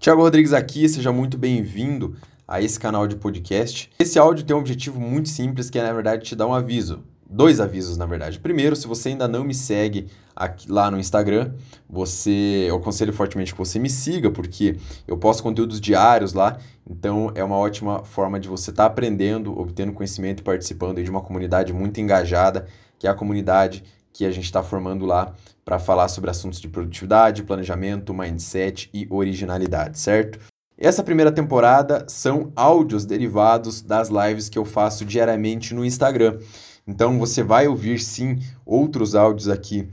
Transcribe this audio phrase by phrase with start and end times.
[0.00, 2.16] Tiago Rodrigues aqui, seja muito bem-vindo
[2.48, 3.90] a esse canal de podcast.
[3.98, 7.04] Esse áudio tem um objetivo muito simples, que é, na verdade, te dar um aviso.
[7.28, 8.40] Dois avisos, na verdade.
[8.40, 11.52] Primeiro, se você ainda não me segue aqui, lá no Instagram,
[11.86, 16.56] você, eu aconselho fortemente que você me siga, porque eu posto conteúdos diários lá,
[16.88, 21.10] então é uma ótima forma de você estar tá aprendendo, obtendo conhecimento e participando de
[21.10, 22.66] uma comunidade muito engajada,
[22.98, 25.34] que é a comunidade que a gente está formando lá
[25.64, 30.38] para falar sobre assuntos de produtividade, planejamento, mindset e originalidade, certo?
[30.76, 36.38] Essa primeira temporada são áudios derivados das lives que eu faço diariamente no Instagram.
[36.86, 39.88] Então você vai ouvir sim outros áudios aqui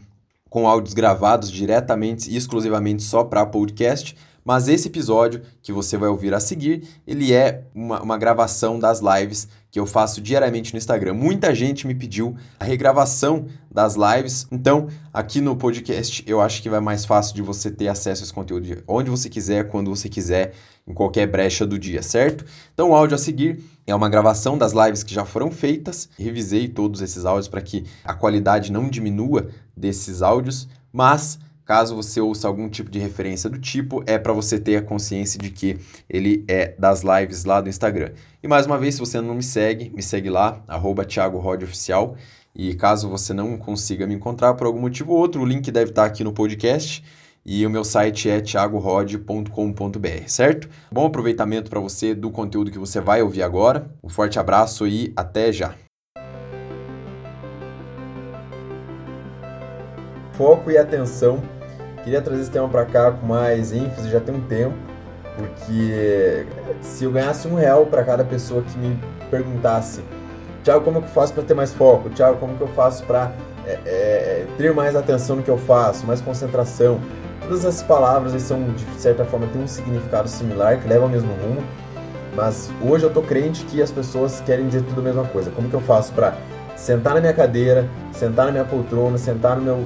[0.49, 4.15] com áudios gravados diretamente e exclusivamente só para podcast,
[4.47, 9.01] mas esse episódio que você vai ouvir a seguir, ele é uma, uma gravação das
[9.01, 11.15] lives que eu faço diariamente no Instagram.
[11.15, 16.69] Muita gente me pediu a regravação das lives, então aqui no podcast eu acho que
[16.69, 20.07] vai mais fácil de você ter acesso a esse conteúdo onde você quiser, quando você
[20.07, 20.53] quiser,
[20.87, 22.45] em qualquer brecha do dia, certo?
[22.73, 26.07] Então o áudio a seguir é uma gravação das lives que já foram feitas.
[26.17, 32.21] Revisei todos esses áudios para que a qualidade não diminua desses áudios, mas Caso você
[32.21, 35.77] ouça algum tipo de referência do tipo, é para você ter a consciência de que
[36.09, 38.13] ele é das lives lá do Instagram.
[38.41, 41.05] E mais uma vez, se você não me segue, me segue lá, arroba
[41.61, 42.15] Oficial.
[42.55, 45.91] E caso você não consiga me encontrar por algum motivo ou outro, o link deve
[45.91, 47.03] estar aqui no podcast.
[47.45, 50.69] E o meu site é thiagorod.com.br, certo?
[50.89, 53.91] Bom aproveitamento para você do conteúdo que você vai ouvir agora.
[54.01, 55.75] Um forte abraço e até já!
[60.31, 61.56] Foco e atenção
[62.07, 64.73] Queria trazer esse tema para cá com mais ênfase já tem um tempo,
[65.35, 66.47] porque
[66.79, 68.97] se eu ganhasse um real para cada pessoa que me
[69.29, 70.01] perguntasse,
[70.63, 72.09] Tiago, como que eu faço para ter mais foco?
[72.11, 73.33] Tiago, como que eu faço para
[73.65, 76.97] é, é, ter mais atenção no que eu faço, mais concentração?
[77.41, 81.33] Todas essas palavras são, de certa forma, têm um significado similar, que leva ao mesmo
[81.33, 81.61] rumo,
[82.33, 85.51] mas hoje eu tô crente que as pessoas querem dizer tudo a mesma coisa.
[85.51, 86.37] Como que eu faço para
[86.73, 89.85] sentar na minha cadeira, sentar na minha poltrona, sentar no meu,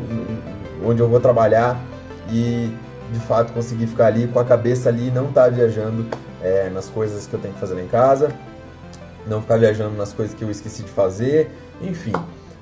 [0.85, 1.90] onde eu vou trabalhar
[2.29, 2.75] e
[3.11, 6.05] de fato conseguir ficar ali com a cabeça ali e não estar tá viajando
[6.41, 8.31] é, nas coisas que eu tenho que fazer em casa,
[9.27, 11.51] não ficar viajando nas coisas que eu esqueci de fazer,
[11.81, 12.13] enfim.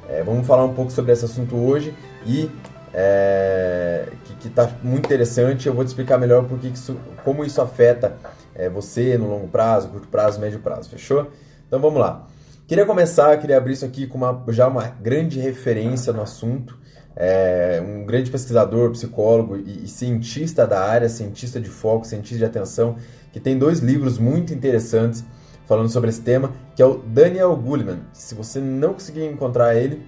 [0.10, 1.94] É, vamos falar um pouco sobre esse assunto hoje
[2.26, 2.50] e
[2.94, 4.08] é,
[4.40, 5.68] que está muito interessante.
[5.68, 8.16] Eu vou te explicar melhor porque isso, como isso afeta
[8.56, 11.28] é, você no longo prazo, curto prazo, médio prazo, fechou?
[11.68, 12.26] Então vamos lá.
[12.68, 16.79] Queria começar, queria abrir isso aqui com uma, já uma grande referência no assunto
[17.22, 22.46] é um grande pesquisador, psicólogo e, e, cientista da área, cientista de foco, cientista de
[22.46, 22.96] atenção,
[23.34, 25.26] que tem dois livros muito interessantes
[25.68, 28.00] falando sobre esse tema, que é o Daniel Goleman.
[28.14, 30.02] Se você não conseguir encontrar ele,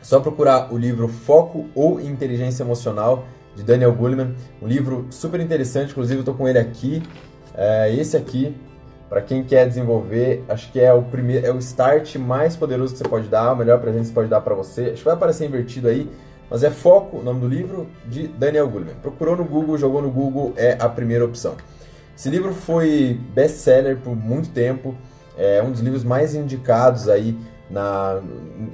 [0.00, 5.38] é só procurar o livro Foco ou Inteligência Emocional de Daniel Goleman, um livro super
[5.38, 7.02] interessante, inclusive eu estou com ele aqui,
[7.54, 8.56] é esse aqui,
[9.08, 12.98] para quem quer desenvolver, acho que é o primeiro, é o start mais poderoso que
[12.98, 14.86] você pode dar, o melhor presente que você pode dar para você.
[14.86, 16.10] Acho que vai aparecer invertido aí,
[16.50, 18.94] mas é Foco, o nome do livro, de Daniel Goleman.
[19.00, 21.54] Procurou no Google, jogou no Google, é a primeira opção.
[22.16, 24.94] Esse livro foi best-seller por muito tempo,
[25.36, 27.38] é um dos livros mais indicados aí
[27.70, 28.20] na,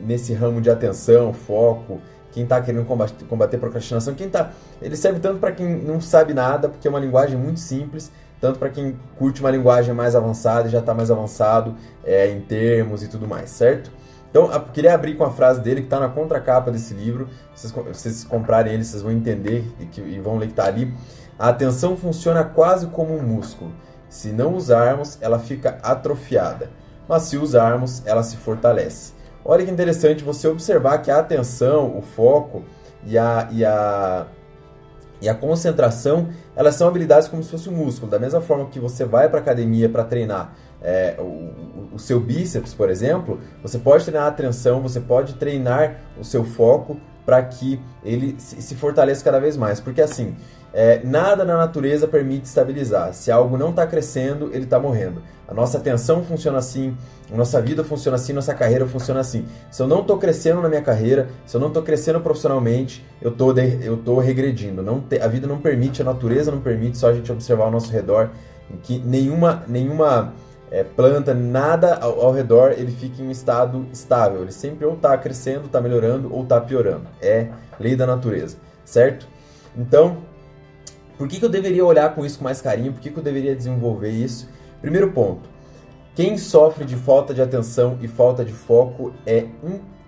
[0.04, 2.00] nesse ramo de atenção, foco,
[2.30, 6.32] quem está querendo combater, combater procrastinação, quem tá, ele serve tanto para quem não sabe
[6.32, 8.10] nada, porque é uma linguagem muito simples,
[8.42, 12.40] tanto para quem curte uma linguagem mais avançada e já está mais avançado é, em
[12.40, 13.92] termos e tudo mais, certo?
[14.28, 17.28] Então, eu queria abrir com a frase dele que está na contracapa desse livro.
[17.54, 20.64] Se vocês, vocês comprarem ele, vocês vão entender e, que, e vão ler que está
[20.64, 20.92] ali.
[21.38, 23.70] A atenção funciona quase como um músculo.
[24.08, 26.68] Se não usarmos, ela fica atrofiada.
[27.08, 29.12] Mas se usarmos, ela se fortalece.
[29.44, 32.64] Olha que interessante você observar que a atenção, o foco
[33.06, 34.26] e a, e a
[35.22, 38.10] e a concentração, elas são habilidades como se fosse um músculo.
[38.10, 40.52] Da mesma forma que você vai para academia para treinar
[40.82, 46.00] é, o, o, seu bíceps, por exemplo, você pode treinar a atenção, você pode treinar
[46.18, 49.80] o seu foco para que ele se, fortaleça cada vez mais.
[49.80, 50.34] Porque assim,
[50.72, 53.12] é, nada na natureza permite estabilizar.
[53.14, 55.22] Se algo não está crescendo, ele está morrendo.
[55.46, 56.96] A nossa atenção funciona assim,
[57.30, 59.44] a nossa vida funciona assim, nossa carreira funciona assim.
[59.70, 63.30] Se eu não estou crescendo na minha carreira, se eu não estou crescendo profissionalmente, eu
[63.30, 64.82] tô, eu regredindo.
[64.82, 67.70] Não te, a vida não permite, a natureza não permite, só a gente observar ao
[67.70, 68.30] nosso redor
[68.82, 70.32] que nenhuma, nenhuma
[70.72, 74.40] é, planta, nada ao, ao, redor, ele fica em um estado estável.
[74.40, 77.06] Ele sempre ou está crescendo, está melhorando ou está piorando.
[77.20, 77.48] É
[77.78, 79.28] lei da natureza, certo?
[79.76, 80.16] Então,
[81.18, 82.94] por que, que eu deveria olhar com isso com mais carinho?
[82.94, 84.48] Por que, que eu deveria desenvolver isso?
[84.80, 85.46] Primeiro ponto:
[86.14, 89.44] quem sofre de falta de atenção e falta de foco é,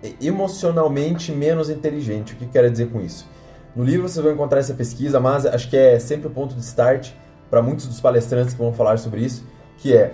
[0.03, 2.33] é emocionalmente menos inteligente.
[2.33, 3.29] O que eu quero dizer com isso?
[3.75, 6.61] No livro vocês vão encontrar essa pesquisa, mas acho que é sempre o ponto de
[6.61, 7.11] start.
[7.51, 9.45] para muitos dos palestrantes que vão falar sobre isso,
[9.77, 10.11] que é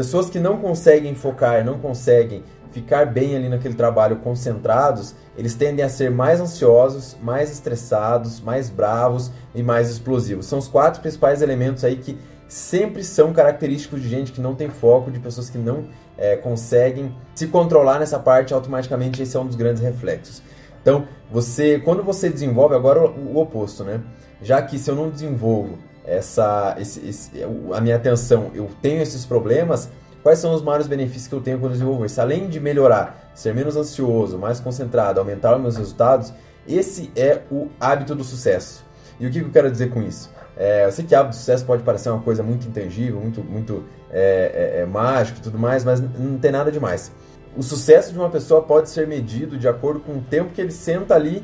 [0.00, 2.42] pessoas que não conseguem focar, não conseguem
[2.72, 8.70] ficar bem ali naquele trabalho concentrados, eles tendem a ser mais ansiosos, mais estressados, mais
[8.70, 10.46] bravos e mais explosivos.
[10.46, 12.18] São os quatro principais elementos aí que
[12.48, 15.84] sempre são característicos de gente que não tem foco, de pessoas que não
[16.16, 19.20] é, conseguem se controlar nessa parte automaticamente.
[19.22, 20.42] Esse é um dos grandes reflexos.
[20.80, 24.00] Então, você, quando você desenvolve agora o, o oposto, né?
[24.40, 27.30] Já que se eu não desenvolvo essa, esse, esse,
[27.72, 29.90] a minha atenção, eu tenho esses problemas,
[30.22, 32.20] Quais são os maiores benefícios que eu tenho quando desenvolvo isso?
[32.20, 36.32] Além de melhorar, ser menos ansioso, mais concentrado, aumentar os meus resultados,
[36.68, 38.84] esse é o hábito do sucesso.
[39.18, 40.30] E o que eu quero dizer com isso?
[40.56, 43.84] É, eu sei que hábito do sucesso pode parecer uma coisa muito intangível, muito, muito
[44.10, 47.10] é, é, é, mágico e tudo mais, mas não tem nada demais.
[47.56, 50.70] O sucesso de uma pessoa pode ser medido de acordo com o tempo que ele
[50.70, 51.42] senta ali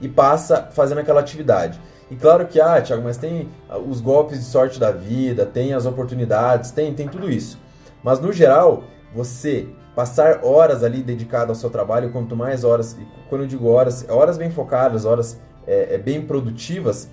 [0.00, 1.78] e passa fazendo aquela atividade.
[2.10, 3.48] E claro que, ah, Thiago, mas tem
[3.86, 7.58] os golpes de sorte da vida, tem as oportunidades, tem, tem tudo isso.
[8.02, 8.84] Mas no geral,
[9.14, 12.96] você passar horas ali dedicado ao seu trabalho, quanto mais horas,
[13.28, 17.08] quando eu digo horas, horas bem focadas, horas é, é, bem produtivas,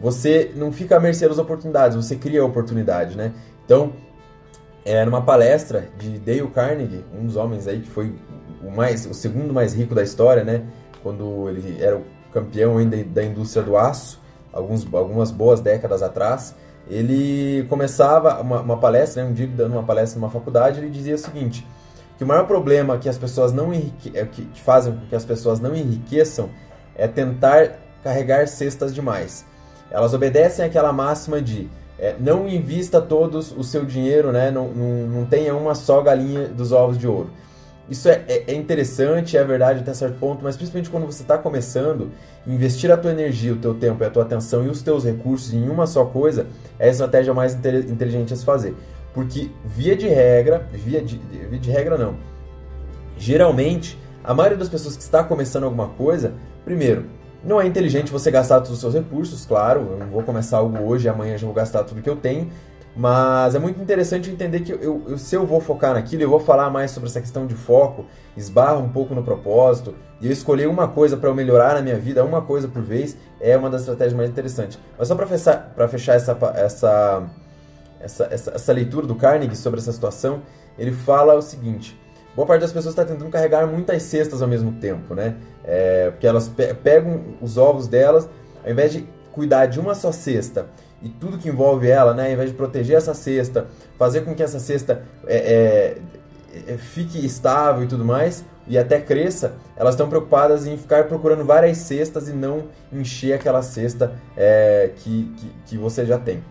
[0.00, 3.32] você não fica à mercê das oportunidades, você cria a oportunidade, né?
[3.64, 3.92] Então,
[4.84, 8.14] é, numa palestra de Dale Carnegie, um dos homens aí que foi
[8.64, 10.64] o mais, o segundo mais rico da história, né?
[11.02, 14.21] Quando ele era o campeão ainda da indústria do aço,
[14.52, 16.54] alguns, algumas boas décadas atrás,
[16.88, 21.14] ele começava uma, uma palestra, né, um dia dando uma palestra numa faculdade, ele dizia
[21.14, 21.66] o seguinte,
[22.18, 24.12] que o maior problema que as pessoas não enrique...
[24.14, 26.50] É, que fazem com que as pessoas não enriqueçam
[26.94, 29.46] é tentar carregar cestas demais.
[29.90, 35.06] Elas obedecem àquela máxima de é, não invista todos o seu dinheiro, né, não, não,
[35.06, 37.30] não tenha uma só galinha dos ovos de ouro.
[37.90, 41.36] Isso é, é, é, interessante, é verdade até certo ponto, mas principalmente quando você está
[41.36, 42.10] começando,
[42.46, 45.68] investir a tua energia, o teu tempo, a tua atenção e os teus recursos em
[45.68, 46.46] uma só coisa
[46.78, 48.74] é a estratégia mais inteligente a se fazer.
[49.12, 51.20] Porque via de regra, via de,
[51.50, 52.16] via de regra não,
[53.18, 56.32] geralmente a maioria das pessoas que está começando alguma coisa,
[56.64, 57.06] primeiro,
[57.44, 60.80] não é inteligente você gastar todos os seus recursos, claro, eu não vou começar algo
[60.84, 62.48] hoje e amanhã já vou gastar tudo que eu tenho,
[62.94, 66.40] mas é muito interessante entender que eu, eu, se eu vou focar naquilo, eu vou
[66.40, 68.04] falar mais sobre essa questão de foco,
[68.36, 71.98] esbarra um pouco no propósito, e eu escolher uma coisa para eu melhorar na minha
[71.98, 74.78] vida, uma coisa por vez, é uma das estratégias mais interessantes.
[74.98, 77.30] Mas só para fechar, fechar essa, essa,
[77.98, 80.42] essa, essa, essa leitura do Carnegie sobre essa situação,
[80.78, 81.98] ele fala o seguinte:
[82.36, 85.36] boa parte das pessoas está tentando carregar muitas cestas ao mesmo tempo, né?
[85.64, 88.28] É, porque elas pe pegam os ovos delas,
[88.62, 90.66] ao invés de cuidar de uma só cesta
[91.02, 93.66] e tudo que envolve ela, né, ao invés de proteger essa cesta,
[93.98, 99.00] fazer com que essa cesta é, é, é fique estável e tudo mais, e até
[99.00, 104.90] cresça, elas estão preocupadas em ficar procurando várias cestas e não encher aquela cesta é,
[104.96, 106.42] que, que, que, você já tem.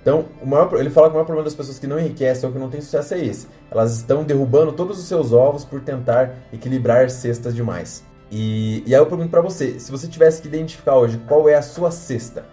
[0.00, 2.58] Então, maior, ele fala que o maior problema das pessoas que não enriquecem ou que
[2.58, 3.46] não têm sucesso é esse.
[3.70, 8.04] Elas estão derrubando todos os seus ovos por tentar equilibrar cestas demais.
[8.28, 11.54] E, e aí eu pergunto para você, se você tivesse que identificar hoje qual é
[11.54, 12.44] a sua cesta,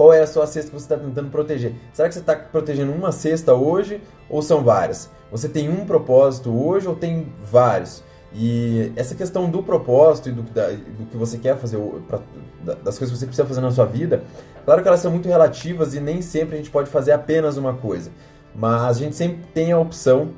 [0.00, 1.74] qual é a sua cesta que você está tentando proteger.
[1.92, 4.00] Será que você está protegendo uma cesta hoje
[4.30, 5.10] ou são várias?
[5.30, 8.02] Você tem um propósito hoje ou tem vários?
[8.32, 11.76] E essa questão do propósito e do, da, do que você quer fazer,
[12.08, 12.18] pra,
[12.82, 14.24] das coisas que você precisa fazer na sua vida,
[14.64, 17.74] claro que elas são muito relativas e nem sempre a gente pode fazer apenas uma
[17.74, 18.10] coisa.
[18.54, 20.30] Mas a gente sempre tem a opção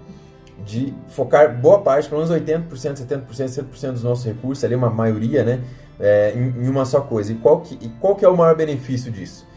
[0.64, 5.44] de focar boa parte, pelo menos 80%, 70%, 100% dos nossos recursos, ali uma maioria,
[5.44, 5.60] né,
[6.00, 7.30] é, em, em, uma só coisa.
[7.30, 9.51] E qual, que, e qual que é o maior benefício disso?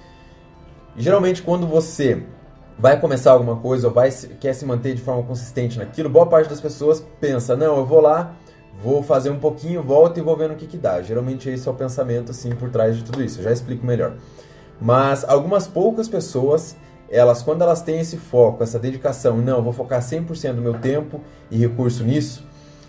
[0.98, 2.24] Geralmente, quando você
[2.78, 6.50] vai começar alguma coisa ou vai, quer se manter de forma consistente naquilo, boa parte
[6.50, 8.36] das pessoas pensa, não, eu vou lá,
[8.84, 11.02] vou fazer um pouquinho, volto e vou vendo o que, que dá.
[11.02, 14.14] Geralmente esse é o pensamento assim por trás de tudo isso, eu já explico melhor.
[14.80, 16.76] Mas algumas poucas pessoas,
[17.10, 21.22] elas quando elas têm esse foco, essa dedicação, não, vou focar 100% do meu tempo
[21.50, 22.46] e recurso nisso,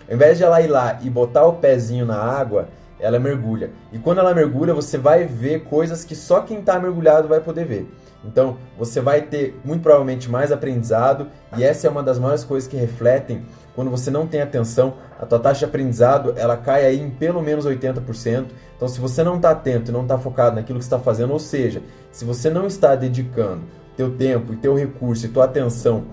[0.07, 2.67] ao invés de ela ir lá e botar o pezinho na água,
[2.99, 3.71] ela mergulha.
[3.91, 7.65] E quando ela mergulha, você vai ver coisas que só quem está mergulhado vai poder
[7.65, 7.87] ver.
[8.25, 12.67] Então, você vai ter muito provavelmente mais aprendizado, e essa é uma das maiores coisas
[12.67, 13.45] que refletem
[13.77, 17.43] quando você não tem atenção, a tua taxa de aprendizado, ela cai aí em pelo
[17.43, 18.47] menos 80%.
[18.75, 21.37] Então, se você não está atento e não está focado naquilo que está fazendo, ou
[21.37, 23.61] seja, se você não está dedicando
[23.95, 26.05] teu tempo e teu recurso e tua atenção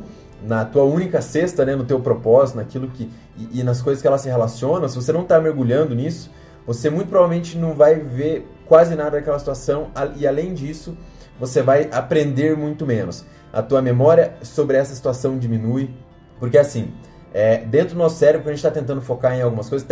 [0.43, 4.07] na tua única cesta, né, no teu propósito, naquilo que e, e nas coisas que
[4.07, 6.31] ela se relacionam, se você não está mergulhando nisso,
[6.67, 10.97] você muito provavelmente não vai ver quase nada daquela situação e além disso,
[11.39, 13.25] você vai aprender muito menos.
[13.53, 15.91] A tua memória sobre essa situação diminui,
[16.39, 16.93] porque assim,
[17.33, 19.87] é, dentro do nosso cérebro, a gente está tentando focar em algumas coisas.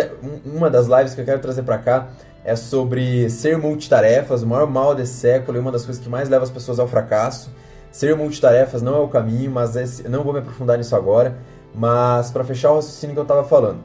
[0.45, 2.11] Uma das lives que eu quero trazer para cá
[2.45, 6.29] é sobre ser multitarefas, o maior mal desse século e uma das coisas que mais
[6.29, 7.51] leva as pessoas ao fracasso.
[7.91, 11.37] ser multitarefas não é o caminho, mas é, não vou me aprofundar nisso agora.
[11.75, 13.81] Mas para fechar o raciocínio que eu estava falando,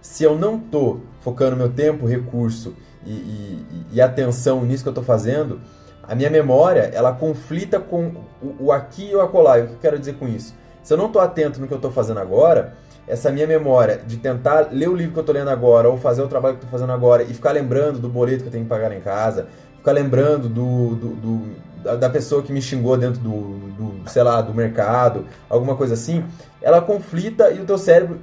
[0.00, 2.72] se eu não estou focando meu tempo, recurso
[3.04, 5.60] e, e, e, atenção nisso que eu estou fazendo,
[6.04, 9.58] a minha memória ela conflita com o, o aqui e o acolá.
[9.58, 10.54] E o que eu quero dizer com isso?
[10.84, 12.74] Se eu não estou atento no que eu estou fazendo agora,
[13.08, 16.22] essa minha memória de tentar ler o livro que eu estou lendo agora ou fazer
[16.22, 18.62] o trabalho que eu estou fazendo agora e ficar lembrando do boleto que eu tenho
[18.62, 21.66] que pagar em casa, ficar lembrando do, do, do
[21.98, 26.24] da pessoa que me xingou dentro do, do, sei lá, do mercado, alguma coisa assim,
[26.66, 28.18] ela conflita e o teu cérebro,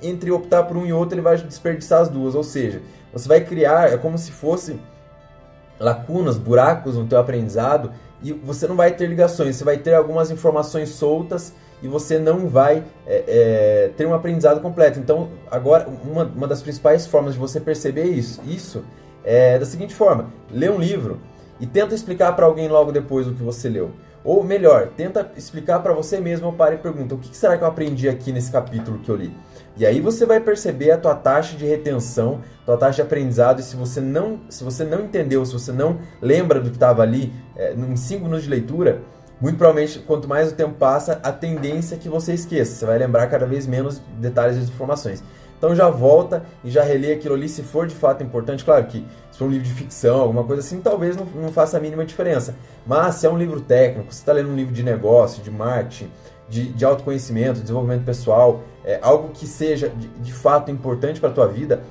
[0.00, 2.36] entre optar por um e outro, ele vai desperdiçar as duas.
[2.36, 2.80] Ou seja,
[3.12, 4.78] você vai criar, é como se fosse
[5.80, 7.90] lacunas, buracos no teu aprendizado
[8.22, 11.52] e você não vai ter ligações, você vai ter algumas informações soltas
[11.82, 15.00] e você não vai é, é, ter um aprendizado completo.
[15.00, 18.84] Então, agora, uma, uma das principais formas de você perceber isso, isso
[19.24, 21.18] é da seguinte forma: lê um livro
[21.58, 23.90] e tenta explicar para alguém logo depois o que você leu.
[24.28, 27.68] Ou melhor, tenta explicar para você mesmo, para e pergunta: o que será que eu
[27.68, 29.34] aprendi aqui nesse capítulo que eu li?
[29.74, 33.62] E aí você vai perceber a tua taxa de retenção, tua taxa de aprendizado, e
[33.62, 37.32] se você não, se você não entendeu, se você não lembra do que estava ali
[37.56, 39.00] é, em 5 minutos de leitura,
[39.40, 42.74] muito provavelmente, quanto mais o tempo passa, a tendência é que você esqueça.
[42.74, 45.24] Você vai lembrar cada vez menos detalhes e informações.
[45.58, 48.64] Então já volta e já relê aquilo ali se for de fato importante.
[48.64, 51.76] Claro que se for um livro de ficção, alguma coisa assim, talvez não, não faça
[51.76, 52.54] a mínima diferença.
[52.86, 56.10] Mas se é um livro técnico, se está lendo um livro de negócio, de marketing,
[56.48, 61.32] de, de autoconhecimento, desenvolvimento pessoal, é, algo que seja de, de fato importante para a
[61.32, 61.82] tua vida,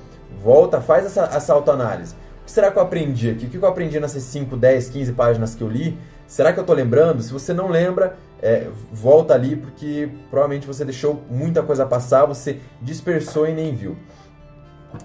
[0.42, 2.14] volta, faz essa, essa autoanálise.
[2.42, 3.46] O que será que eu aprendi aqui?
[3.46, 5.96] O que eu aprendi nessas 5, 10, 15 páginas que eu li?
[6.28, 7.22] Será que eu estou lembrando?
[7.22, 12.60] Se você não lembra, é, volta ali porque provavelmente você deixou muita coisa passar, você
[12.82, 13.96] dispersou e nem viu.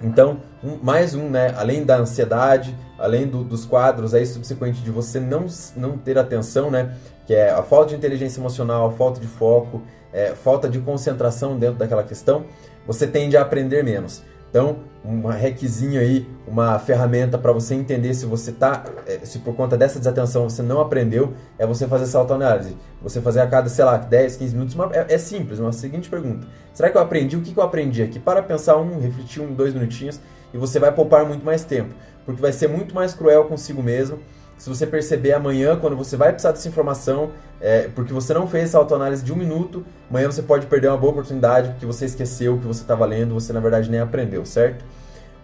[0.01, 1.53] Então, um, mais um, né?
[1.57, 5.45] Além da ansiedade, além do, dos quadros aí subsequente de você não,
[5.77, 6.93] não ter atenção, né?
[7.25, 11.57] Que é a falta de inteligência emocional, a falta de foco, é, falta de concentração
[11.57, 12.45] dentro daquela questão,
[12.85, 14.21] você tende a aprender menos.
[14.53, 19.55] Então, um hackzinho aí, uma ferramenta para você entender se você tá, eh, se por
[19.55, 22.77] conta dessa desatenção você não aprendeu, é você fazer essa autoanálise.
[23.01, 26.07] Você fazer a cada, sei lá, 10, 15 minutos, uma, é, é, simples, uma seguinte
[26.07, 26.45] pergunta.
[26.71, 27.35] Será que eu aprendi?
[27.35, 28.19] O que, que eu aprendi aqui?
[28.19, 30.21] Para pensar um, refletir um, dois minutinhos
[30.53, 31.95] e você vai poupar muito mais tempo.
[32.23, 34.19] Porque vai ser muito mais cruel consigo mesmo
[34.63, 38.69] se você perceber amanhã, quando você vai precisar dessa informação, é, porque você não fez
[38.69, 42.53] essa autoanálise de um minuto, amanhã você pode perder uma boa oportunidade porque você esqueceu
[42.55, 44.85] o que você estava lendo, você na verdade nem aprendeu, certo?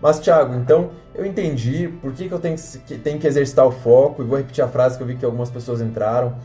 [0.01, 2.55] Mas, Thiago, então eu entendi por que, que eu tenho
[2.87, 5.25] que, tenho que exercitar o foco, e vou repetir a frase que eu vi que
[5.25, 6.35] algumas pessoas entraram.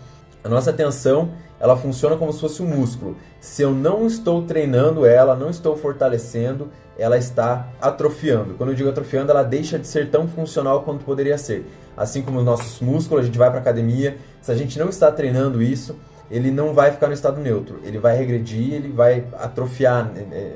[0.44, 3.16] A nossa atenção, ela funciona como se fosse um músculo.
[3.40, 8.52] Se eu não estou treinando ela, não estou fortalecendo, ela está atrofiando.
[8.52, 11.66] Quando eu digo atrofiando, ela deixa de ser tão funcional quanto poderia ser.
[11.96, 15.10] Assim como os nossos músculos, a gente vai para academia, se a gente não está
[15.10, 15.96] treinando isso,
[16.30, 20.52] ele não vai ficar no estado neutro, ele vai regredir, ele vai atrofiar, é,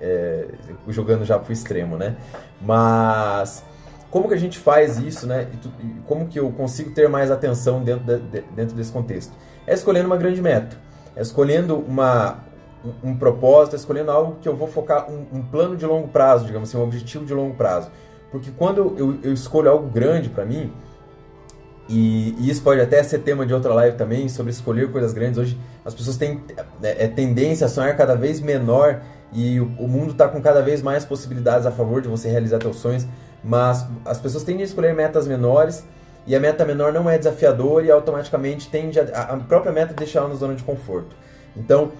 [0.00, 0.46] é,
[0.88, 2.16] jogando já para o extremo, né?
[2.60, 3.64] Mas
[4.12, 5.48] como que a gente faz isso, né?
[5.82, 9.32] E como que eu consigo ter mais atenção dentro, de, dentro desse contexto?
[9.66, 10.76] É escolhendo uma grande meta,
[11.16, 12.44] é escolhendo uma,
[12.84, 16.08] um, um propósito, é escolhendo algo que eu vou focar, um, um plano de longo
[16.08, 17.90] prazo, digamos assim, um objetivo de longo prazo.
[18.30, 20.70] Porque quando eu, eu escolho algo grande para mim,
[21.88, 25.38] e, e, isso pode até ser tema de outra live também, sobre escolher coisas grandes.
[25.38, 26.44] Hoje as pessoas têm
[26.82, 29.00] é, é tendência a sonhar cada vez menor
[29.32, 32.60] e o, o mundo está com cada vez mais possibilidades a favor de você realizar
[32.60, 33.06] seus sonhos,
[33.42, 35.84] mas as pessoas tendem a escolher metas menores
[36.26, 40.20] e a meta menor não é desafiadora e automaticamente tende a, a própria meta deixar
[40.20, 41.16] ela na zona de conforto.
[41.56, 41.90] Então,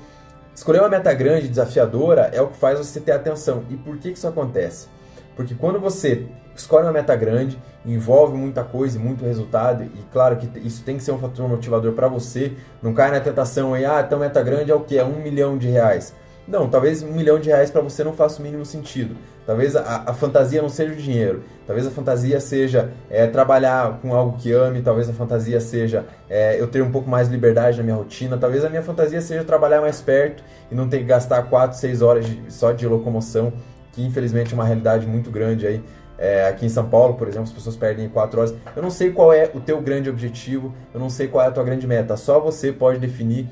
[0.54, 3.64] escolher uma meta grande, desafiadora, é o que faz você ter atenção.
[3.68, 4.86] E por que, que isso acontece?
[5.34, 10.36] Porque quando você escolhe uma meta grande, envolve muita coisa e muito resultado, e claro
[10.36, 13.84] que isso tem que ser um fator motivador para você, não cai na tentação aí,
[13.84, 14.98] ah, então meta grande é o que?
[14.98, 16.14] É um milhão de reais.
[16.46, 19.16] Não, talvez um milhão de reais para você não faça o mínimo sentido.
[19.46, 21.44] Talvez a, a, fantasia não seja o dinheiro.
[21.66, 24.82] Talvez a fantasia seja é, trabalhar com algo que ame.
[24.82, 28.36] Talvez a fantasia seja é, eu ter um pouco mais de liberdade na minha rotina.
[28.36, 32.02] Talvez a minha fantasia seja trabalhar mais perto e não ter que gastar 4, 6
[32.02, 33.52] horas de, só de locomoção
[33.92, 35.82] que infelizmente é uma realidade muito grande aí.
[36.18, 38.54] É, aqui em São Paulo, por exemplo, as pessoas perdem 4 horas.
[38.74, 41.50] Eu não sei qual é o teu grande objetivo, eu não sei qual é a
[41.50, 43.48] tua grande meta, só você pode definir.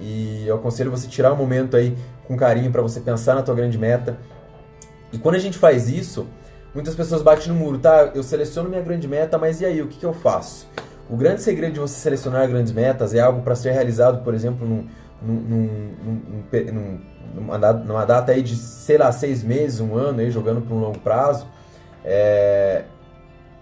[0.00, 3.54] E eu aconselho você tirar um momento aí com carinho para você pensar na tua
[3.54, 4.16] grande meta.
[5.12, 6.26] E quando a gente faz isso,
[6.74, 8.12] muitas pessoas batem no muro, tá?
[8.14, 10.68] Eu seleciono minha grande meta, mas e aí, o que, que eu faço?
[11.10, 14.66] O grande segredo de você selecionar grandes metas é algo para ser realizado, por exemplo,
[14.66, 14.86] num,
[15.20, 17.00] num, num, num
[17.34, 20.98] numa, data aí de, sei lá, seis meses, um ano, aí, jogando para um longo
[20.98, 21.46] prazo,
[22.04, 22.84] é,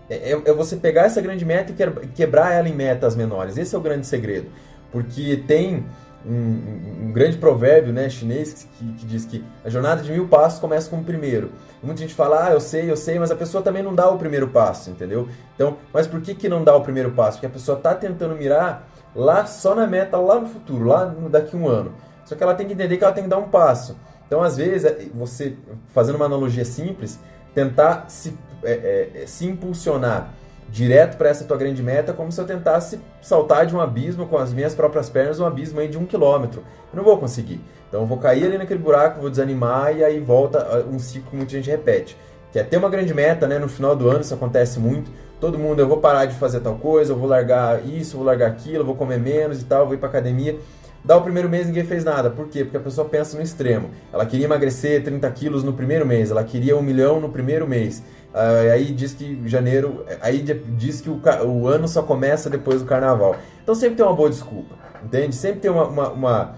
[0.09, 3.57] é, é, você pegar essa grande meta e quebrar ela em metas menores.
[3.57, 4.49] Esse é o grande segredo.
[4.91, 5.87] Porque tem
[6.25, 10.59] um, um, grande provérbio né, chinês que, que, diz que a jornada de mil passos
[10.59, 11.51] começa com o primeiro.
[11.83, 14.19] muita gente fala, ah, eu sei, eu sei, mas a pessoa também não dá o
[14.19, 15.29] primeiro passo, entendeu?
[15.55, 17.39] Então, mas por que, que não dá o primeiro passo?
[17.39, 21.29] Porque a pessoa está tentando mirar lá só na meta, lá no futuro, lá no,
[21.29, 21.95] daqui um ano.
[22.25, 23.97] Só que ela tem que entender que ela tem que dar um passo.
[24.27, 25.57] Então, às vezes, é, você,
[25.89, 27.19] fazendo uma analogia simples,
[27.55, 30.33] tentar se, é, é, se impulsionar
[30.71, 34.39] direto para essa tua grande meta, como se eu tentasse saltar de um abismo com
[34.39, 36.63] as minhas próprias pernas, um abismo aí de um quilômetro.
[36.93, 37.61] Eu não vou conseguir.
[37.89, 41.31] Então eu vou cair ali naquele buraco, vou desanimar e aí volta ah, um ciclo
[41.31, 42.17] que muita gente repete.
[42.53, 43.59] Que é ter uma grande meta, né?
[43.59, 45.11] No final do ano isso acontece muito.
[45.41, 48.49] Todo mundo, eu vou parar de fazer tal coisa, eu vou largar isso, vou largar
[48.49, 50.57] aquilo, eu vou comer menos e tal, vou ir para academia.
[51.05, 52.31] Dá o primeiro mês ninguém fez nada.
[52.31, 52.65] Por quê?
[52.65, 53.91] Porque a pessoa pensa no extremo.
[54.13, 58.03] Ela queria emagrecer 30 quilos no primeiro mês, ela queria um milhão no primeiro mês.
[58.33, 62.87] Uh, aí diz que janeiro, aí diz que o, o, ano só começa depois do
[62.87, 63.37] carnaval.
[63.63, 65.35] Então sempre tem uma boa desculpa, entende?
[65.35, 66.55] Sempre tem uma, uma, uma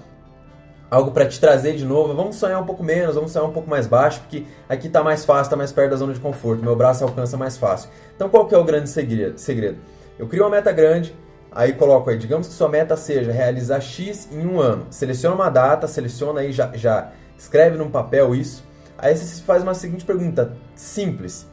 [0.90, 2.14] algo para te trazer de novo.
[2.14, 5.25] Vamos sonhar um pouco menos, vamos sonhar um pouco mais baixo, porque aqui está mais
[5.25, 6.62] fácil, está mais perto da zona de conforto.
[6.62, 7.88] Meu braço alcança mais fácil.
[8.14, 9.78] Então qual que é o grande segredo?
[10.18, 11.16] Eu crio uma meta grande,
[11.54, 14.87] aí coloco aí, digamos que sua meta seja realizar X em um ano.
[14.90, 18.64] Seleciona uma data, seleciona aí, já, já escreve num papel isso.
[18.99, 21.50] Aí você faz uma seguinte pergunta simples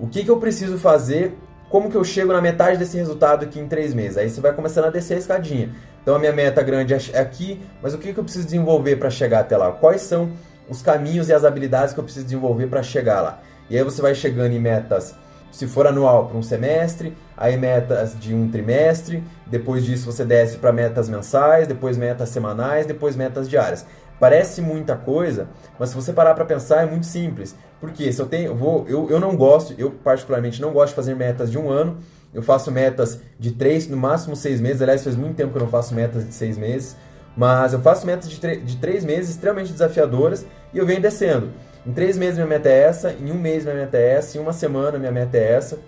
[0.00, 1.36] o que, que eu preciso fazer?
[1.68, 4.16] Como que eu chego na metade desse resultado aqui em três meses?
[4.16, 5.70] Aí você vai começando a descer a escadinha.
[6.02, 9.10] Então a minha meta grande é aqui, mas o que, que eu preciso desenvolver para
[9.10, 9.70] chegar até lá?
[9.70, 10.32] Quais são
[10.70, 13.40] os caminhos e as habilidades que eu preciso desenvolver para chegar lá?
[13.68, 15.14] E aí você vai chegando em metas,
[15.50, 20.58] se for anual, para um semestre, aí metas de um trimestre, depois disso você desce
[20.58, 23.84] para metas mensais, depois metas semanais, depois metas diárias.
[24.20, 27.56] Parece muita coisa, mas se você parar para pensar é muito simples.
[27.80, 30.96] Porque se eu tenho, eu vou, eu, eu não gosto, eu particularmente não gosto de
[30.96, 31.96] fazer metas de um ano.
[32.32, 34.82] Eu faço metas de três, no máximo seis meses.
[34.82, 36.94] Aliás, faz muito tempo que eu não faço metas de seis meses.
[37.34, 41.50] Mas eu faço metas de, de três meses extremamente desafiadoras e eu venho descendo.
[41.86, 44.40] Em três meses minha meta é essa, em um mês minha meta é essa, em
[44.40, 45.78] uma semana minha meta é essa,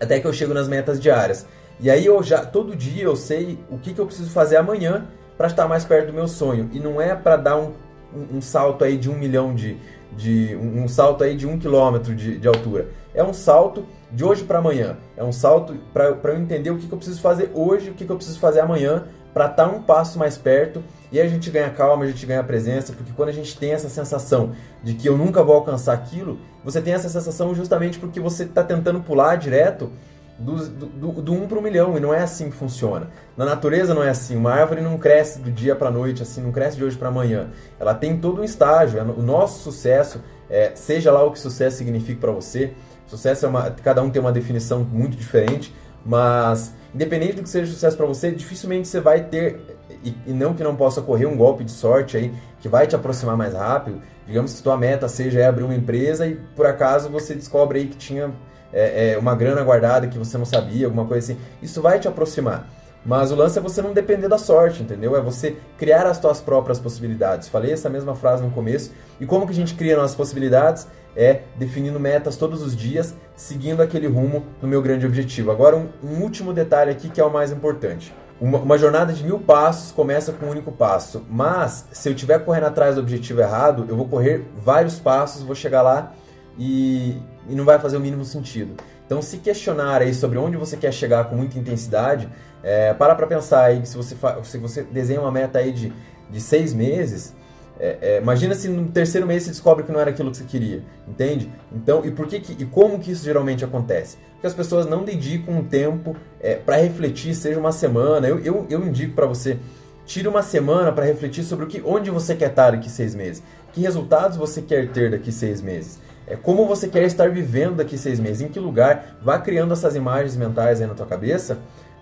[0.00, 1.46] até que eu chego nas metas diárias.
[1.78, 5.06] E aí eu já todo dia eu sei o que, que eu preciso fazer amanhã
[5.36, 6.70] para estar mais perto do meu sonho.
[6.72, 7.72] E não é para dar um,
[8.14, 9.76] um, um, salto aí de um milhão de.
[10.16, 12.88] de um, um salto aí de um quilômetro de, de altura.
[13.14, 14.96] É um salto de hoje para amanhã.
[15.16, 18.04] É um salto para eu entender o que, que, eu preciso fazer hoje, o que,
[18.04, 20.82] que eu preciso fazer amanhã, para estar um passo mais perto.
[21.12, 23.88] E a gente ganha calma, a gente ganha presença, porque quando a gente tem essa
[23.88, 28.42] sensação de que eu nunca vou alcançar aquilo, você tem essa sensação justamente porque você
[28.42, 29.90] está tentando pular direto
[30.38, 33.08] do, do, do 1 para o milhão, e não é assim que funciona.
[33.36, 36.42] Na natureza não é assim, uma árvore não cresce do dia para a noite, assim,
[36.42, 37.48] não cresce de hoje para amanhã.
[37.80, 39.00] Ela tem todo um estágio.
[39.16, 42.72] O nosso sucesso, é, seja lá o que sucesso significa para você,
[43.06, 47.70] sucesso é uma, cada um tem uma definição muito diferente, mas independente do que seja
[47.70, 49.60] sucesso para você, dificilmente você vai ter,
[50.02, 52.96] e, e não que não possa ocorrer um golpe de sorte aí, que vai te
[52.96, 54.00] aproximar mais rápido.
[54.26, 57.96] Digamos que tua meta seja abrir uma empresa e por acaso você descobre aí que
[57.96, 58.32] tinha
[58.72, 61.40] é, é, uma grana guardada que você não sabia, alguma coisa assim.
[61.62, 62.68] Isso vai te aproximar.
[63.04, 65.16] Mas o lance é você não depender da sorte, entendeu?
[65.16, 67.46] É você criar as suas próprias possibilidades.
[67.46, 68.92] Falei essa mesma frase no começo.
[69.20, 70.88] E como que a gente cria nossas possibilidades?
[71.16, 75.50] É definindo metas todos os dias, seguindo aquele rumo no meu grande objetivo.
[75.50, 78.12] Agora, um, um último detalhe aqui que é o mais importante.
[78.38, 81.24] Uma, uma, jornada de mil passos começa com um único passo.
[81.30, 85.54] Mas, se eu estiver correndo atrás do objetivo errado, eu vou correr vários passos, vou
[85.54, 86.12] chegar lá
[86.58, 87.16] e,
[87.48, 88.74] e não vai fazer o mínimo sentido.
[89.06, 92.28] Então, se questionar aí sobre onde você quer chegar com muita intensidade,
[92.62, 95.92] é, para para pensar aí que se você, se você desenha uma meta aí de,
[96.28, 97.34] de seis meses,
[97.78, 100.44] é, é, imagina se no terceiro mês você descobre que não era aquilo que você
[100.44, 101.50] queria, entende?
[101.72, 104.16] Então, e por que, que e como que isso geralmente acontece?
[104.32, 108.28] Porque as pessoas não dedicam um tempo é, para refletir, seja uma semana.
[108.28, 109.58] Eu, eu, eu indico para você,
[110.06, 113.42] tire uma semana para refletir sobre o que, onde você quer estar daqui seis meses,
[113.72, 115.98] que resultados você quer ter daqui seis meses.
[116.26, 119.16] É como você quer estar vivendo daqui seis meses, em que lugar.
[119.22, 121.58] Vá criando essas imagens mentais aí na tua cabeça,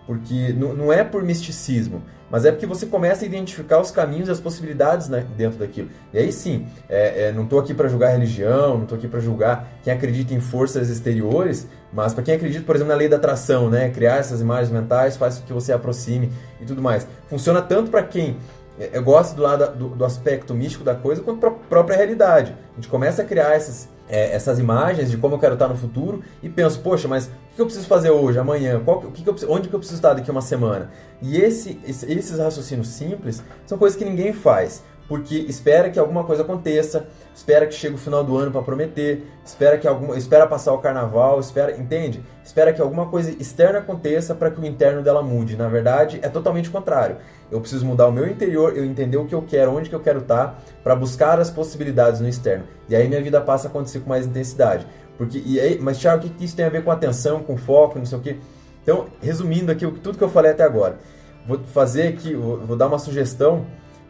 [0.07, 4.33] porque não é por misticismo, mas é porque você começa a identificar os caminhos e
[4.33, 5.89] as possibilidades né, dentro daquilo.
[6.13, 9.21] E aí sim, é, é, não estou aqui para julgar religião, não estou aqui para
[9.21, 13.17] julgar quem acredita em forças exteriores, mas para quem acredita, por exemplo, na lei da
[13.17, 17.07] atração, né, criar essas imagens mentais faz com que você aproxime e tudo mais.
[17.29, 18.37] Funciona tanto para quem
[18.79, 22.57] é, gosta do lado do, do aspecto místico da coisa quanto a própria realidade.
[22.73, 25.77] A gente começa a criar essas é, essas imagens de como eu quero estar no
[25.77, 28.81] futuro e penso, poxa, mas o que eu preciso fazer hoje, amanhã?
[28.85, 30.91] Qual, o que eu, onde que eu preciso estar daqui a uma semana?
[31.23, 34.83] E esse, esse, esses raciocínios simples são coisas que ninguém faz.
[35.09, 39.27] Porque espera que alguma coisa aconteça, espera que chegue o final do ano para prometer,
[39.45, 42.23] espera que alguma, espera passar o carnaval, espera, entende?
[42.43, 45.57] Espera que alguma coisa externa aconteça para que o interno dela mude.
[45.57, 47.17] Na verdade, é totalmente o contrário.
[47.51, 50.01] Eu preciso mudar o meu interior, eu entender o que eu quero, onde que eu
[50.01, 52.65] quero estar, tá, para buscar as possibilidades no externo.
[52.89, 54.87] E aí minha vida passa a acontecer com mais intensidade.
[55.19, 57.99] Porque e aí, mas Thiago, o que isso tem a ver com atenção, com foco,
[57.99, 58.37] não sei o quê?
[58.83, 60.99] Então, resumindo aqui tudo que eu falei até agora,
[61.47, 63.65] vou fazer aqui, vou dar uma sugestão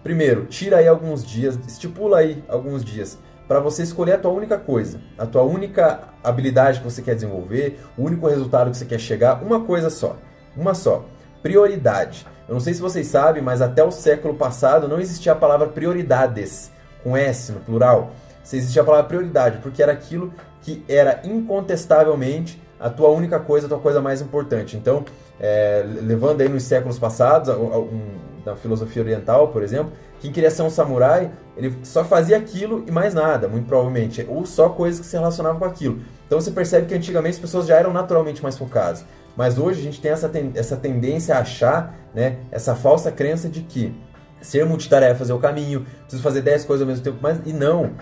[0.05, 4.59] Primeiro, tira aí alguns dias, estipula aí alguns dias para você escolher a tua única
[4.59, 9.01] coisa, a tua única habilidade que você quer desenvolver, o único resultado que você quer
[9.01, 10.17] chegar, uma coisa só,
[10.55, 11.07] uma só.
[11.43, 12.27] Prioridade.
[12.47, 15.69] Eu não sei se vocês sabem, mas até o século passado não existia a palavra
[15.69, 16.71] prioridades,
[17.03, 18.13] com S no plural.
[18.43, 23.67] Você existia a palavra prioridade, porque era aquilo que era incontestavelmente a tua única coisa,
[23.67, 24.77] a tua coisa mais importante.
[24.77, 25.03] Então,
[25.41, 30.63] é, levando aí nos séculos passados, um, da filosofia oriental, por exemplo, quem queria ser
[30.63, 35.07] um samurai, ele só fazia aquilo e mais nada, muito provavelmente, ou só coisas que
[35.07, 36.01] se relacionavam com aquilo.
[36.27, 39.05] Então você percebe que antigamente as pessoas já eram naturalmente mais focadas.
[39.37, 43.49] Mas hoje a gente tem essa, ten essa tendência a achar, né, essa falsa crença
[43.49, 43.95] de que
[44.41, 47.93] ser multitarefas é o caminho, preciso fazer 10 coisas ao mesmo tempo, mas e não.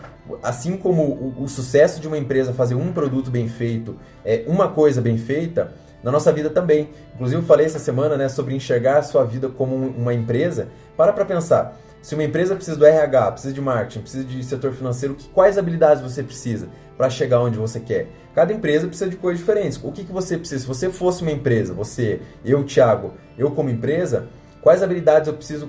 [0.42, 4.68] Assim como o, o sucesso de uma empresa fazer um produto bem feito, é uma
[4.68, 5.72] coisa bem feita,
[6.02, 6.90] na nossa vida também.
[7.14, 10.68] Inclusive, eu falei essa semana né, sobre enxergar a sua vida como uma empresa.
[10.96, 11.76] Para para pensar.
[12.02, 16.02] Se uma empresa precisa do RH, precisa de marketing, precisa de setor financeiro, quais habilidades
[16.02, 18.08] você precisa para chegar onde você quer?
[18.34, 19.78] Cada empresa precisa de coisas diferentes.
[19.80, 20.62] O que, que você precisa?
[20.62, 24.26] Se você fosse uma empresa, você, eu, Thiago, eu como empresa,
[24.60, 25.68] quais habilidades eu preciso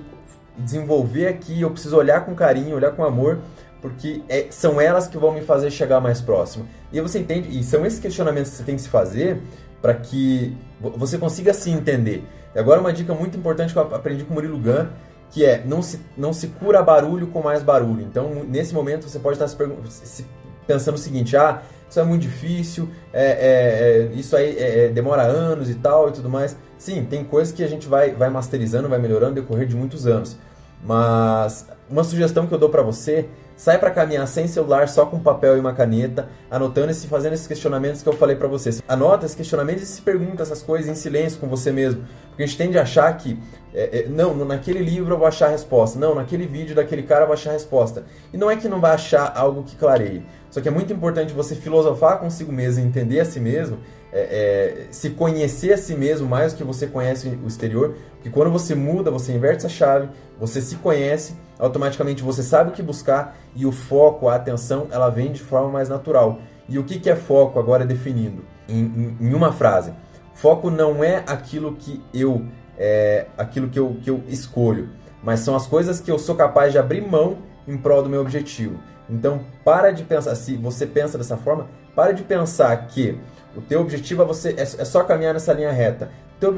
[0.58, 1.60] desenvolver aqui?
[1.60, 3.38] Eu preciso olhar com carinho, olhar com amor,
[3.80, 6.66] porque é, são elas que vão me fazer chegar mais próximo.
[6.92, 9.40] E você entende, e são esses questionamentos que você tem que se fazer
[9.84, 12.24] para que você consiga se entender.
[12.54, 14.86] E agora uma dica muito importante que eu aprendi com o Murilo Gun,
[15.28, 18.00] que é não se, não se cura barulho com mais barulho.
[18.00, 20.24] Então, nesse momento, você pode estar se, se
[20.66, 24.88] pensando o seguinte, ah, isso é muito difícil, é, é, é isso aí é, é,
[24.88, 26.56] demora anos e tal e tudo mais.
[26.78, 30.38] Sim, tem coisas que a gente vai, vai masterizando, vai melhorando decorrer de muitos anos.
[30.82, 35.20] Mas uma sugestão que eu dou para você Sai para caminhar sem celular, só com
[35.20, 38.82] papel e uma caneta, anotando e fazendo esses questionamentos que eu falei para vocês.
[38.88, 42.04] Anota esses questionamentos e se pergunta essas coisas em silêncio com você mesmo.
[42.28, 43.38] Porque a gente tende a achar que,
[43.72, 45.98] é, é, não, naquele livro eu vou achar a resposta.
[46.00, 48.04] Não, naquele vídeo daquele cara eu vou achar a resposta.
[48.32, 50.26] E não é que não vai achar algo que clareie.
[50.50, 53.78] Só que é muito importante você filosofar consigo mesmo, entender a si mesmo,
[54.14, 57.96] é, é, se conhecer a si mesmo mais do que você conhece o exterior.
[58.14, 62.72] Porque quando você muda, você inverte essa chave, você se conhece automaticamente você sabe o
[62.72, 66.40] que buscar e o foco, a atenção, ela vem de forma mais natural.
[66.68, 69.92] E o que, que é foco agora definindo em, em, em uma frase?
[70.34, 72.46] Foco não é aquilo que eu
[72.76, 74.90] é, aquilo que eu, que eu escolho,
[75.22, 78.20] mas são as coisas que eu sou capaz de abrir mão em prol do meu
[78.20, 78.80] objetivo.
[79.08, 83.16] Então, para de pensar, se você pensa dessa forma, para de pensar que
[83.56, 86.10] o teu objetivo é, você, é, é só caminhar nessa linha reta.
[86.36, 86.54] Então,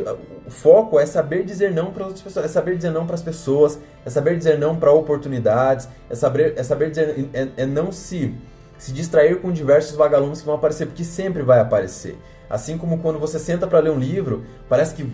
[0.46, 3.22] o foco é saber dizer não para outras pessoas, é saber dizer não para as
[3.22, 7.92] pessoas, é saber dizer não para oportunidades, é saber, é saber dizer, é, é não
[7.92, 8.34] se,
[8.78, 12.18] se distrair com diversos vagalumes que vão aparecer, porque sempre vai aparecer.
[12.48, 15.06] Assim como quando você senta para ler um livro, parece que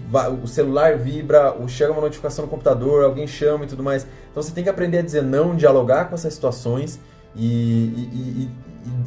[0.42, 4.06] o celular vibra, chega uma notificação no computador, alguém chama e tudo mais.
[4.30, 7.00] Então você tem que aprender a dizer não, dialogar com essas situações
[7.34, 8.50] e, e,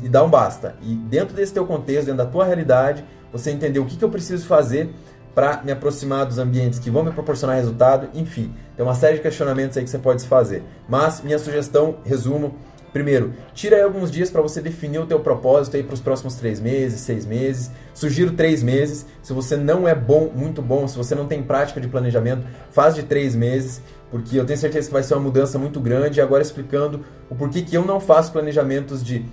[0.03, 0.75] e, e, um basta.
[0.81, 4.09] E dentro desse teu contexto, dentro da tua realidade, você entender o que, que eu
[4.09, 4.93] preciso fazer
[5.33, 9.21] para me aproximar dos ambientes que vão me proporcionar resultado, enfim, tem uma série de
[9.21, 10.63] questionamentos aí que você pode se fazer.
[10.87, 12.55] Mas minha sugestão, resumo,
[12.93, 16.35] primeiro, tira aí alguns dias para você definir o teu propósito aí para os próximos
[16.35, 17.69] três meses, seis meses.
[17.93, 19.05] Sugiro três meses.
[19.21, 22.95] Se você não é bom, muito bom, se você não tem prática de planejamento, faz
[22.95, 26.21] de três meses, porque eu tenho certeza que vai ser uma mudança muito grande.
[26.21, 29.25] Agora explicando o porquê que eu não faço planejamentos de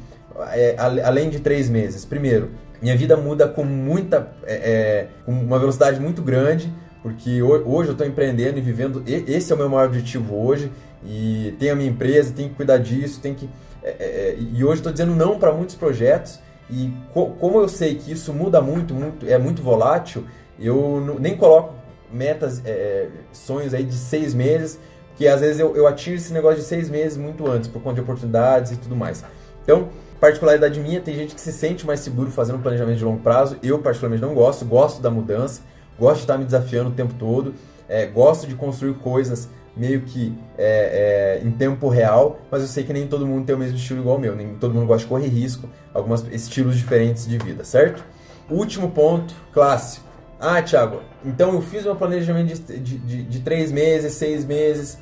[0.52, 2.04] é, além de três meses.
[2.04, 7.90] Primeiro, minha vida muda com muita, é, é, com uma velocidade muito grande, porque hoje
[7.90, 9.02] eu estou empreendendo e vivendo.
[9.06, 10.70] Esse é o meu maior objetivo hoje.
[11.04, 13.48] E tenho a minha empresa, tenho que cuidar disso, tenho que.
[13.82, 16.40] É, é, é e hoje estou dizendo não para muitos projetos.
[16.70, 20.24] E co como eu sei que isso muda muito, muito é muito volátil,
[20.58, 21.74] eu nem coloco
[22.12, 26.58] metas, é, sonhos aí de seis meses, porque às vezes eu, eu atingo esse negócio
[26.58, 29.24] de seis meses muito antes, por conta de oportunidades e tudo mais.
[29.62, 29.88] Então,
[30.20, 33.56] particularidade minha, tem gente que se sente mais seguro fazendo um planejamento de longo prazo.
[33.62, 34.64] Eu, particularmente, não gosto.
[34.64, 35.62] Gosto da mudança,
[35.98, 37.54] gosto de estar me desafiando o tempo todo,
[37.88, 42.84] é, gosto de construir coisas meio que é, é, em tempo real, mas eu sei
[42.84, 45.04] que nem todo mundo tem o mesmo estilo igual o meu, nem todo mundo gosta
[45.04, 48.04] de correr risco, alguns estilos diferentes de vida, certo?
[48.50, 50.11] Último ponto, clássico.
[50.44, 54.98] Ah, Thiago, então eu fiz meu planejamento de, de, de, de três meses, seis meses,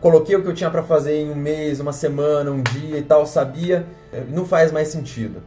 [0.00, 3.02] coloquei o que eu tinha para fazer em um mês, uma semana, um dia e
[3.02, 3.86] tal, sabia,
[4.30, 5.44] não faz mais sentido.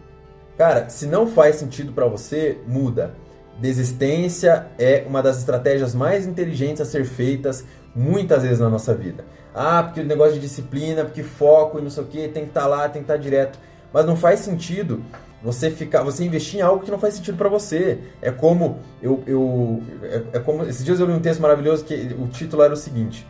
[0.57, 3.15] Cara, se não faz sentido para você, muda.
[3.59, 9.25] Desistência é uma das estratégias mais inteligentes a ser feitas muitas vezes na nossa vida.
[9.53, 12.51] Ah, porque o negócio de disciplina, porque foco e não sei o que, tem que
[12.51, 13.59] estar tá lá, tem que estar tá direto.
[13.91, 15.03] Mas não faz sentido
[15.43, 17.99] você ficar, você investir em algo que não faz sentido para você.
[18.21, 22.15] É como eu, eu é, é, como esses dias eu li um texto maravilhoso que
[22.17, 23.27] o título era o seguinte: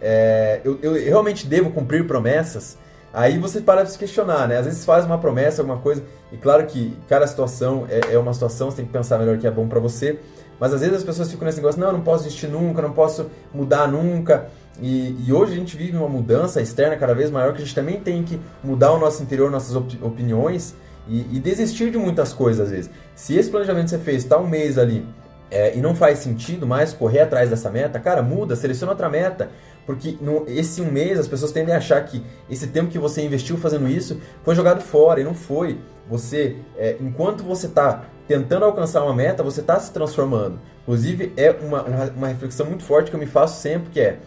[0.00, 2.78] é, eu, eu realmente devo cumprir promessas.
[3.12, 4.58] Aí você para de se questionar, né?
[4.58, 8.34] Às vezes faz uma promessa, alguma coisa, e claro que cada situação é, é uma
[8.34, 10.20] situação, você tem que pensar melhor o que é bom para você.
[10.60, 12.92] Mas às vezes as pessoas ficam nesse negócio, não, eu não posso desistir nunca, não
[12.92, 14.48] posso mudar nunca.
[14.80, 17.74] E, e, hoje a gente vive uma mudança externa cada vez maior que a gente
[17.74, 20.74] também tem que mudar o nosso interior, nossas op opiniões
[21.08, 22.90] e, e, desistir de muitas coisas às vezes.
[23.14, 25.06] Se esse planejamento que você fez está um mês ali
[25.50, 29.50] é, e não faz sentido mais correr atrás dessa meta, cara, muda, seleciona outra meta.
[29.86, 33.22] Porque no, esse um mês as pessoas tendem a achar que esse tempo que você
[33.22, 35.78] investiu fazendo isso foi jogado fora e não foi.
[36.10, 40.60] Você, é, enquanto você está tentando alcançar uma meta, você está se transformando.
[40.82, 44.18] Inclusive, é uma, uma, uma reflexão muito forte que eu me faço sempre, que é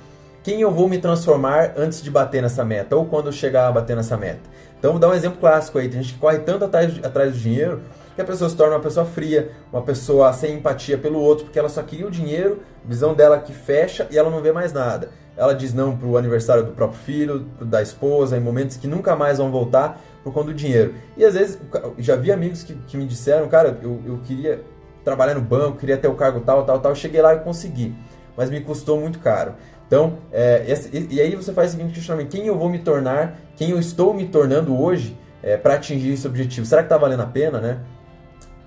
[0.43, 3.71] quem eu vou me transformar antes de bater nessa meta, ou quando eu chegar a
[3.71, 4.41] bater nessa meta.
[4.81, 5.87] Então, vou dar um exemplo clássico aí.
[5.87, 7.81] Tem gente que corre tanto atrás, atrás do dinheiro
[8.15, 11.59] que a pessoa se torna uma pessoa fria, uma pessoa sem empatia pelo outro, porque
[11.59, 15.09] ela só queria o dinheiro, visão dela que fecha e ela não vê mais nada.
[15.37, 19.37] Ela diz não pro aniversário do próprio filho, da esposa, em momentos que nunca mais
[19.37, 20.95] vão voltar por conta do dinheiro.
[21.15, 21.59] E às vezes,
[21.99, 24.63] já vi amigos que, que me disseram, cara, eu, eu queria
[25.05, 26.95] trabalhar no banco, queria ter o cargo tal, tal, tal.
[26.95, 27.95] Cheguei lá e consegui,
[28.35, 29.53] mas me custou muito caro.
[29.91, 33.35] Então, é, e, e aí você faz o seguinte questionamento: quem eu vou me tornar,
[33.57, 36.65] quem eu estou me tornando hoje é, para atingir esse objetivo?
[36.65, 37.81] Será que está valendo a pena, né?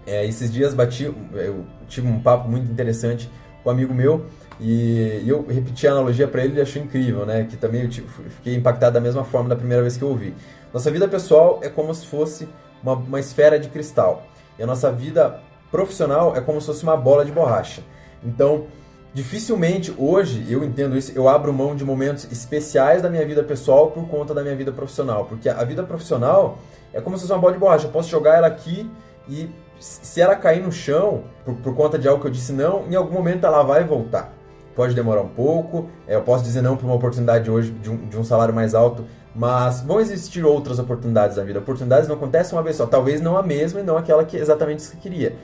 [0.07, 3.31] É, esses dias bati, eu tive um papo muito interessante
[3.63, 4.27] com um amigo meu
[4.61, 7.45] e eu repeti a analogia para ele ele achou incrível, né?
[7.45, 7.91] Que também eu
[8.29, 10.35] fiquei impactado da mesma forma da primeira vez que eu ouvi.
[10.75, 12.47] Nossa vida pessoal é como se fosse
[12.83, 14.27] uma, uma esfera de cristal
[14.59, 17.81] e a nossa vida profissional é como se fosse uma bola de borracha.
[18.23, 18.67] Então,
[19.15, 23.93] dificilmente hoje eu entendo isso, eu abro mão de momentos especiais da minha vida pessoal
[23.93, 26.59] por conta da minha vida profissional, porque a vida profissional
[26.93, 27.87] é como se fosse uma bola de borracha.
[27.87, 28.91] Eu posso jogar ela aqui
[29.29, 29.49] e
[29.79, 32.95] se ela cair no chão, por, por, conta de algo que eu disse não, em
[32.95, 34.33] algum momento ela vai voltar.
[34.75, 38.09] Pode demorar um pouco, é, eu posso dizer não para uma oportunidade hoje de um,
[38.09, 41.59] de um salário mais alto, mas vão existir outras oportunidades na vida.
[41.59, 44.83] Oportunidades não acontecem uma vez só, talvez não a mesma e não aquela que exatamente
[44.83, 45.37] você queria.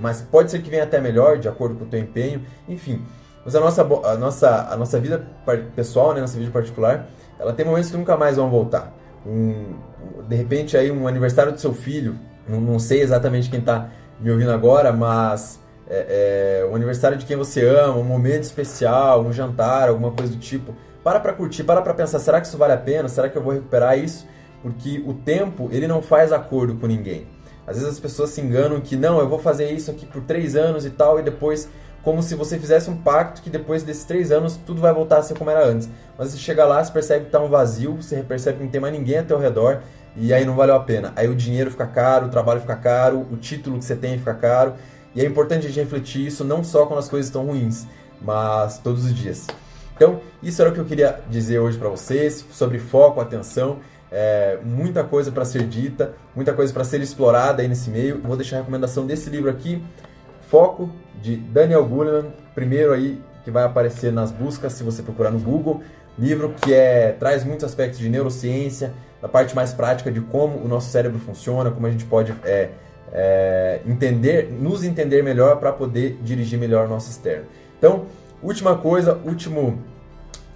[0.00, 3.04] Mas pode ser que venha até melhor, de acordo com o teu empenho, enfim.
[3.44, 5.24] Mas a nossa, a nossa, a nossa vida
[5.74, 7.06] pessoal, né, nossa vida particular,
[7.38, 8.92] ela tem momentos que nunca mais vão voltar.
[9.24, 9.74] Um,
[10.28, 12.16] de repente aí um aniversário do seu filho,
[12.48, 13.88] não, não sei exatamente quem está
[14.20, 19.22] me ouvindo agora, mas é, é, o aniversário de quem você ama, um momento especial,
[19.22, 20.74] um jantar, alguma coisa do tipo.
[21.04, 23.08] Para para curtir, para para pensar, será que isso vale a pena?
[23.08, 24.26] Será que eu vou recuperar isso?
[24.60, 27.28] Porque o tempo, ele não faz acordo com ninguém.
[27.66, 30.54] Às vezes as pessoas se enganam que não, eu vou fazer isso aqui por três
[30.54, 31.68] anos e tal, e depois,
[32.02, 35.22] como se você fizesse um pacto que depois desses três anos tudo vai voltar a
[35.22, 35.88] ser como era antes.
[36.16, 38.80] Mas você chega lá, você percebe que está um vazio, você percebe que não tem
[38.80, 39.80] mais ninguém ao teu redor,
[40.16, 41.12] e aí não valeu a pena.
[41.16, 44.34] Aí o dinheiro fica caro, o trabalho fica caro, o título que você tem fica
[44.34, 44.74] caro.
[45.14, 47.86] E é importante a gente refletir isso não só quando as coisas estão ruins,
[48.20, 49.46] mas todos os dias.
[49.96, 53.78] Então, isso era o que eu queria dizer hoje para vocês sobre foco, atenção.
[54.10, 58.20] É, muita coisa para ser dita, muita coisa para ser explorada aí nesse meio.
[58.22, 59.82] Vou deixar a recomendação desse livro aqui,
[60.48, 60.90] Foco,
[61.20, 65.82] de Daniel Goleman, primeiro aí que vai aparecer nas buscas se você procurar no Google.
[66.18, 70.68] Livro que é, traz muitos aspectos de neurociência, da parte mais prática de como o
[70.68, 72.70] nosso cérebro funciona, como a gente pode é,
[73.12, 77.46] é, entender, nos entender melhor para poder dirigir melhor o nosso externo.
[77.78, 78.06] Então,
[78.42, 79.78] última coisa, último,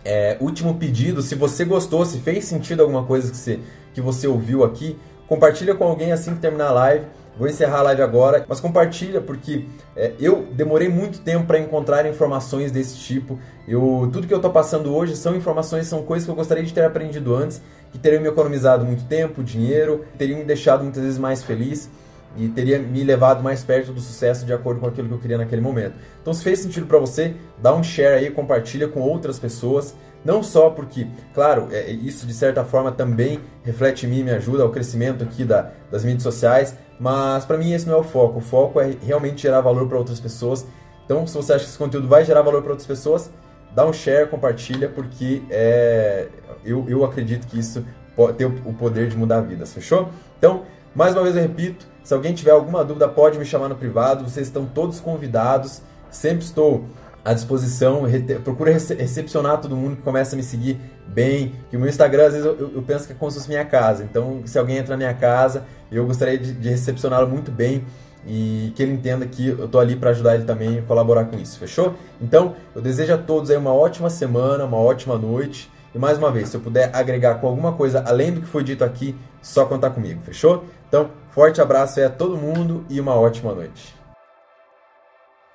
[0.05, 3.61] é, último pedido, se você gostou, se fez sentido alguma coisa que você,
[3.93, 7.07] que você ouviu aqui, compartilha com alguém assim que terminar a live
[7.41, 9.65] Vou encerrar a live agora, mas compartilha porque
[9.97, 13.39] é, eu demorei muito tempo para encontrar informações desse tipo.
[13.67, 16.75] Eu, tudo que eu estou passando hoje são informações, são coisas que eu gostaria de
[16.75, 21.19] ter aprendido antes, que teriam me economizado muito tempo, dinheiro, teriam me deixado muitas vezes
[21.19, 21.89] mais feliz
[22.37, 25.38] e teria me levado mais perto do sucesso de acordo com aquilo que eu queria
[25.38, 25.95] naquele momento.
[26.21, 29.95] Então, se fez sentido para você, dá um share aí, compartilha com outras pessoas.
[30.25, 34.62] Não só porque, claro, é, isso de certa forma também reflete em mim, me ajuda
[34.62, 38.38] ao crescimento aqui da, das mídias sociais, mas para mim esse não é o foco.
[38.38, 40.66] O foco é realmente gerar valor para outras pessoas.
[41.05, 43.31] Então, se você acha que esse conteúdo vai gerar valor para outras pessoas,
[43.75, 46.29] dá um share, compartilha, porque é,
[46.64, 50.11] eu, eu acredito que isso pode ter o poder de mudar vidas, fechou?
[50.38, 53.76] Então, mais uma vez eu repito, se alguém tiver alguma dúvida, pode me chamar no
[53.76, 55.83] privado, vocês estão todos convidados.
[56.11, 56.85] Sempre estou
[57.24, 58.03] à disposição,
[58.42, 62.26] procura rece recepcionar todo mundo que começa a me seguir bem, que o meu Instagram
[62.26, 64.79] às vezes eu, eu, penso que é como se fosse minha casa, então se alguém
[64.79, 67.85] entra na minha casa, eu gostaria de, de recepcioná-lo muito bem
[68.26, 71.37] e que ele entenda que eu tô ali para ajudar ele também a colaborar com
[71.38, 71.94] isso, fechou?
[72.20, 76.31] Então, eu desejo a todos aí uma ótima semana, uma ótima noite, e mais uma
[76.31, 79.64] vez, se eu puder agregar com alguma coisa além do que foi dito aqui, só
[79.64, 80.64] contar comigo, fechou?
[80.90, 83.94] Então, forte abraço aí a todo mundo e uma ótima noite.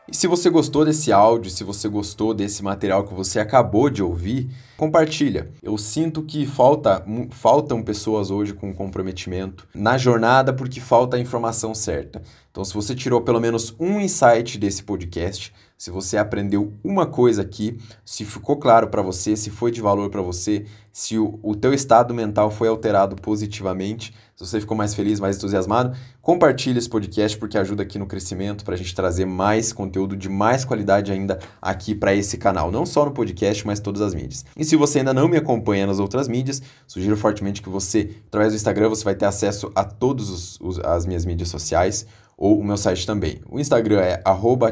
[0.07, 4.01] E se você gostou desse áudio, se você gostou desse material que você acabou de
[4.01, 5.51] ouvir, compartilha.
[5.61, 11.75] Eu sinto que falta, faltam pessoas hoje com comprometimento na jornada porque falta a informação
[11.75, 12.21] certa.
[12.49, 17.41] Então, se você tirou pelo menos um insight desse podcast, se você aprendeu uma coisa
[17.41, 21.53] aqui, se ficou claro para você, se foi de valor para você, se o, o
[21.53, 26.89] teu estado mental foi alterado positivamente, se você ficou mais feliz, mais entusiasmado, compartilhe esse
[26.89, 31.11] podcast porque ajuda aqui no crescimento para a gente trazer mais conteúdo de mais qualidade
[31.11, 34.45] ainda aqui para esse canal, não só no podcast, mas todas as mídias.
[34.55, 38.53] E se você ainda não me acompanha nas outras mídias, sugiro fortemente que você, através
[38.53, 42.05] do Instagram, você vai ter acesso a todas as minhas mídias sociais
[42.37, 43.41] ou o meu site também.
[43.49, 44.21] O Instagram é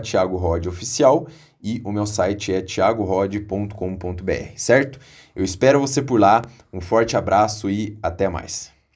[0.01, 1.27] @thiagorodioficial
[1.61, 4.99] e o meu site é thiagorod.com.br, certo?
[5.35, 6.41] Eu espero você por lá.
[6.73, 8.72] Um forte abraço e até mais.